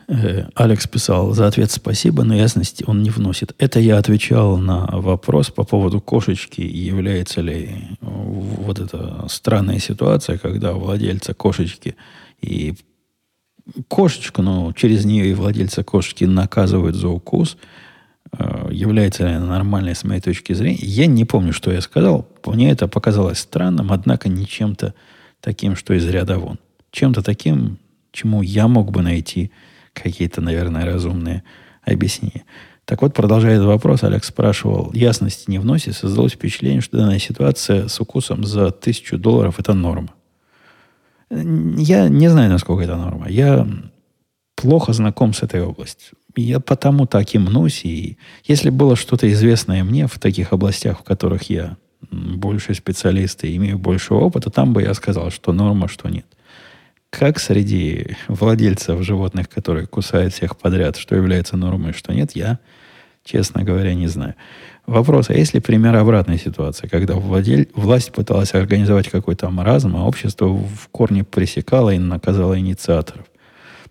[0.08, 3.54] Э, Алекс писал, за ответ спасибо, но ясности он не вносит.
[3.58, 10.74] Это я отвечал на вопрос по поводу кошечки, является ли вот эта странная ситуация, когда
[10.74, 11.96] владельца кошечки
[12.42, 12.76] и
[13.88, 17.85] кошечку, но через нее и владельца кошечки наказывают за укус– Э,
[18.70, 20.80] является ли она нормальной с моей точки зрения.
[20.82, 22.28] Я не помню, что я сказал.
[22.46, 24.94] Мне это показалось странным, однако не чем-то
[25.42, 26.60] таким, что из ряда вон.
[26.92, 27.78] Чем-то таким,
[28.12, 29.52] чему я мог бы найти
[29.94, 31.44] какие-то, наверное, разумные
[31.84, 32.44] объяснения.
[32.86, 37.88] Так вот, продолжая этот вопрос, Алекс спрашивал, ясности не вносит, создалось впечатление, что данная ситуация
[37.88, 40.10] с укусом за тысячу долларов– это норма.
[41.32, 43.28] Я не знаю, насколько это норма.
[43.28, 43.68] Я
[44.56, 46.18] плохо знаком с этой областью.
[46.36, 47.40] Я потому так и.
[47.84, 51.78] И если было что-то известное мне в таких областях, в которых я
[52.12, 56.26] больше специалист и имею больше опыта, там бы я сказал, что норма, что нет.
[57.10, 62.60] Как среди владельцев животных, которые кусают всех подряд, что является нормой, что нет, я,
[63.24, 64.36] честно говоря, не знаю.
[64.86, 70.48] Вопрос, а если пример обратной ситуации, когда владель, власть пыталась организовать какой-то маразм, а общество
[70.48, 73.26] в корне пресекало и наказало инициаторов?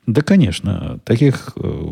[0.07, 1.89] Да, конечно, таких э,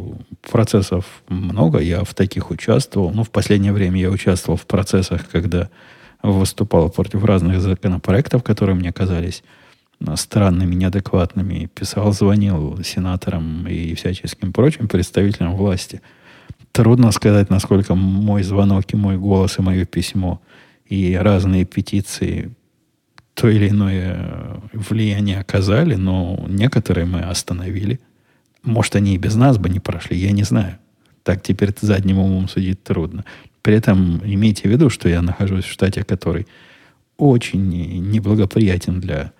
[0.50, 1.78] процессов много.
[1.78, 3.10] Я в таких участвовал.
[3.10, 5.70] Ну, в последнее время я участвовал в процессах, когда
[6.22, 9.42] выступал против разных законопроектов, которые мне казались
[10.00, 11.70] э, странными, неадекватными.
[11.74, 16.02] Писал, звонил сенаторам и всяческим прочим представителям власти.
[16.72, 20.40] Трудно сказать, насколько мой звонок и мой голос и мое письмо
[20.84, 22.52] и разные петиции
[23.34, 28.00] то или иное влияние оказали, но некоторые мы остановили.
[28.62, 30.78] Может, они и без нас бы не прошли, я не знаю.
[31.22, 33.24] Так теперь задним умом судить трудно.
[33.62, 36.46] При этом имейте в виду, что я нахожусь в штате, который
[37.16, 37.68] очень
[38.10, 39.32] неблагоприятен для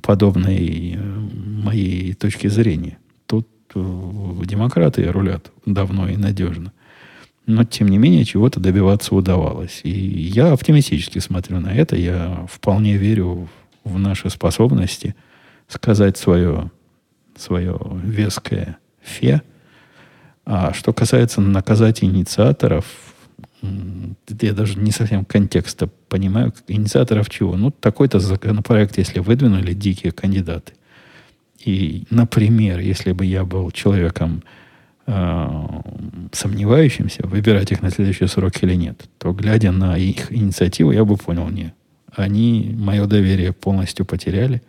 [0.00, 2.98] подобной э, моей точки зрения.
[3.26, 6.72] Тут э, демократы рулят давно и надежно.
[7.46, 9.80] Но, тем не менее, чего-то добиваться удавалось.
[9.82, 11.96] И я оптимистически смотрю на это.
[11.96, 13.48] Я вполне верю
[13.84, 15.16] в наши способности
[15.66, 16.70] сказать свое,
[17.36, 19.42] свое веское фе.
[20.44, 22.84] А что касается наказать инициаторов,
[23.62, 26.52] я даже не совсем контекста понимаю.
[26.68, 27.56] Инициаторов чего?
[27.56, 30.74] Ну, такой-то законопроект, если выдвинули дикие кандидаты.
[31.64, 34.42] И, например, если бы я был человеком
[36.32, 41.16] сомневающимся, выбирать их на следующий срок или нет, то, глядя на их инициативу, я бы
[41.16, 41.74] понял, нет.
[42.14, 44.62] Они мое доверие полностью потеряли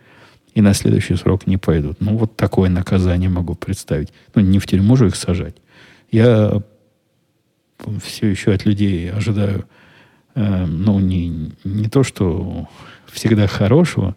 [0.54, 2.00] и на следующий срок не пойдут.
[2.00, 4.12] Ну, вот такое наказание могу представить.
[4.34, 5.56] Ну, не в тюрьму же их сажать.
[6.10, 6.62] Я
[8.02, 9.66] все еще от людей ожидаю,
[10.34, 12.68] э, ну, не, не то, что
[13.10, 14.16] всегда хорошего.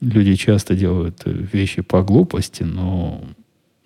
[0.00, 3.24] Люди часто делают вещи по глупости, но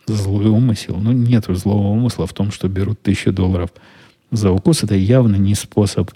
[0.06, 0.96] злой умысел.
[0.96, 3.70] Ну, нет злого умысла в том, что берут тысячу долларов
[4.30, 4.82] за укус.
[4.82, 6.10] Это явно не способ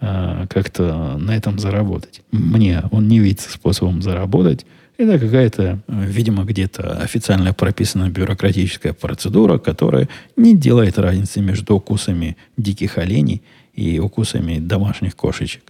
[0.00, 2.22] э, как-то на этом заработать.
[2.30, 4.66] Мне он не видится способом заработать.
[4.98, 12.98] Это какая-то, видимо, где-то официально прописанная бюрократическая процедура, которая не делает разницы между укусами диких
[12.98, 13.42] оленей
[13.74, 15.62] и укусами домашних кошечек.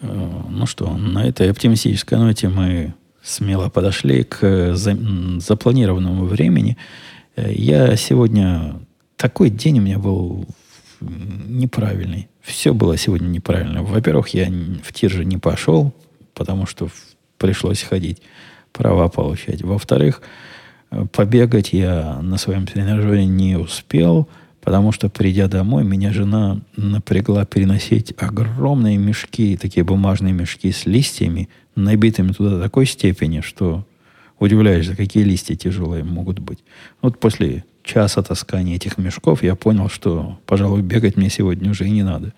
[0.00, 6.76] Э, ну что, на этой оптимистической ноте мы смело подошли к запланированному времени.
[7.36, 8.80] Э, я сегодня...
[9.16, 10.46] Такой день у меня был
[11.00, 12.28] неправильный.
[12.40, 13.82] Все было сегодня неправильно.
[13.82, 14.50] Во-первых, я
[14.82, 15.94] в тир же не пошел,
[16.34, 16.88] потому что
[17.38, 18.20] пришлось ходить,
[18.72, 19.62] права получать.
[19.62, 20.22] Во-вторых,
[20.90, 24.28] э, побегать я на своем тренажере не успел–
[24.62, 31.48] Потому что, придя домой, меня жена напрягла переносить огромные мешки, такие бумажные мешки с листьями,
[31.74, 33.84] набитыми туда до такой степени, что
[34.38, 36.60] удивляешься, какие листья тяжелые могут быть.
[37.00, 41.90] Вот после часа таскания этих мешков я понял, что, пожалуй, бегать мне сегодня уже и
[41.90, 42.32] не надо.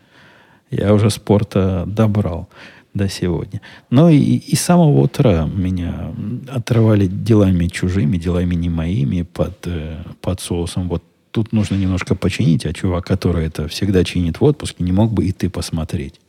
[0.70, 2.48] Я уже спорта добрал
[2.94, 3.60] до сегодня.
[3.90, 6.14] Но и, и с самого утра меня
[6.48, 11.02] отрывали делами чужими, делами не моими под, э, под соусом вот
[11.34, 15.24] тут нужно немножко починить, а чувак, который это всегда чинит в отпуске, не мог бы
[15.24, 16.20] и ты посмотреть.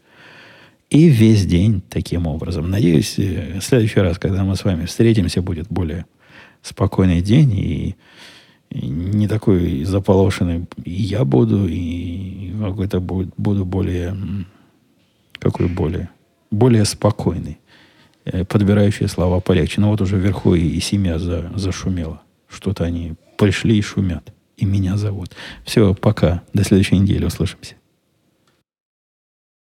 [0.90, 2.72] И весь день таким образом.
[2.72, 6.08] Надеюсь, э, в следующий раз, когда мы с вами встретимся, будет более
[6.64, 7.96] спокойный день и,
[8.72, 14.18] и не такой заполошенный и я буду, и какой-то буду более,
[15.38, 16.10] какой более,
[16.50, 17.60] более спокойный,
[18.26, 19.82] э, подбирающий слова полегче.
[19.82, 22.24] Но вот уже вверху и, и семья за, зашумела.
[22.48, 25.32] Что-то они пришли и шумят и меня зовут.
[25.64, 26.44] Все, пока.
[26.54, 27.76] До следующей недели услышимся.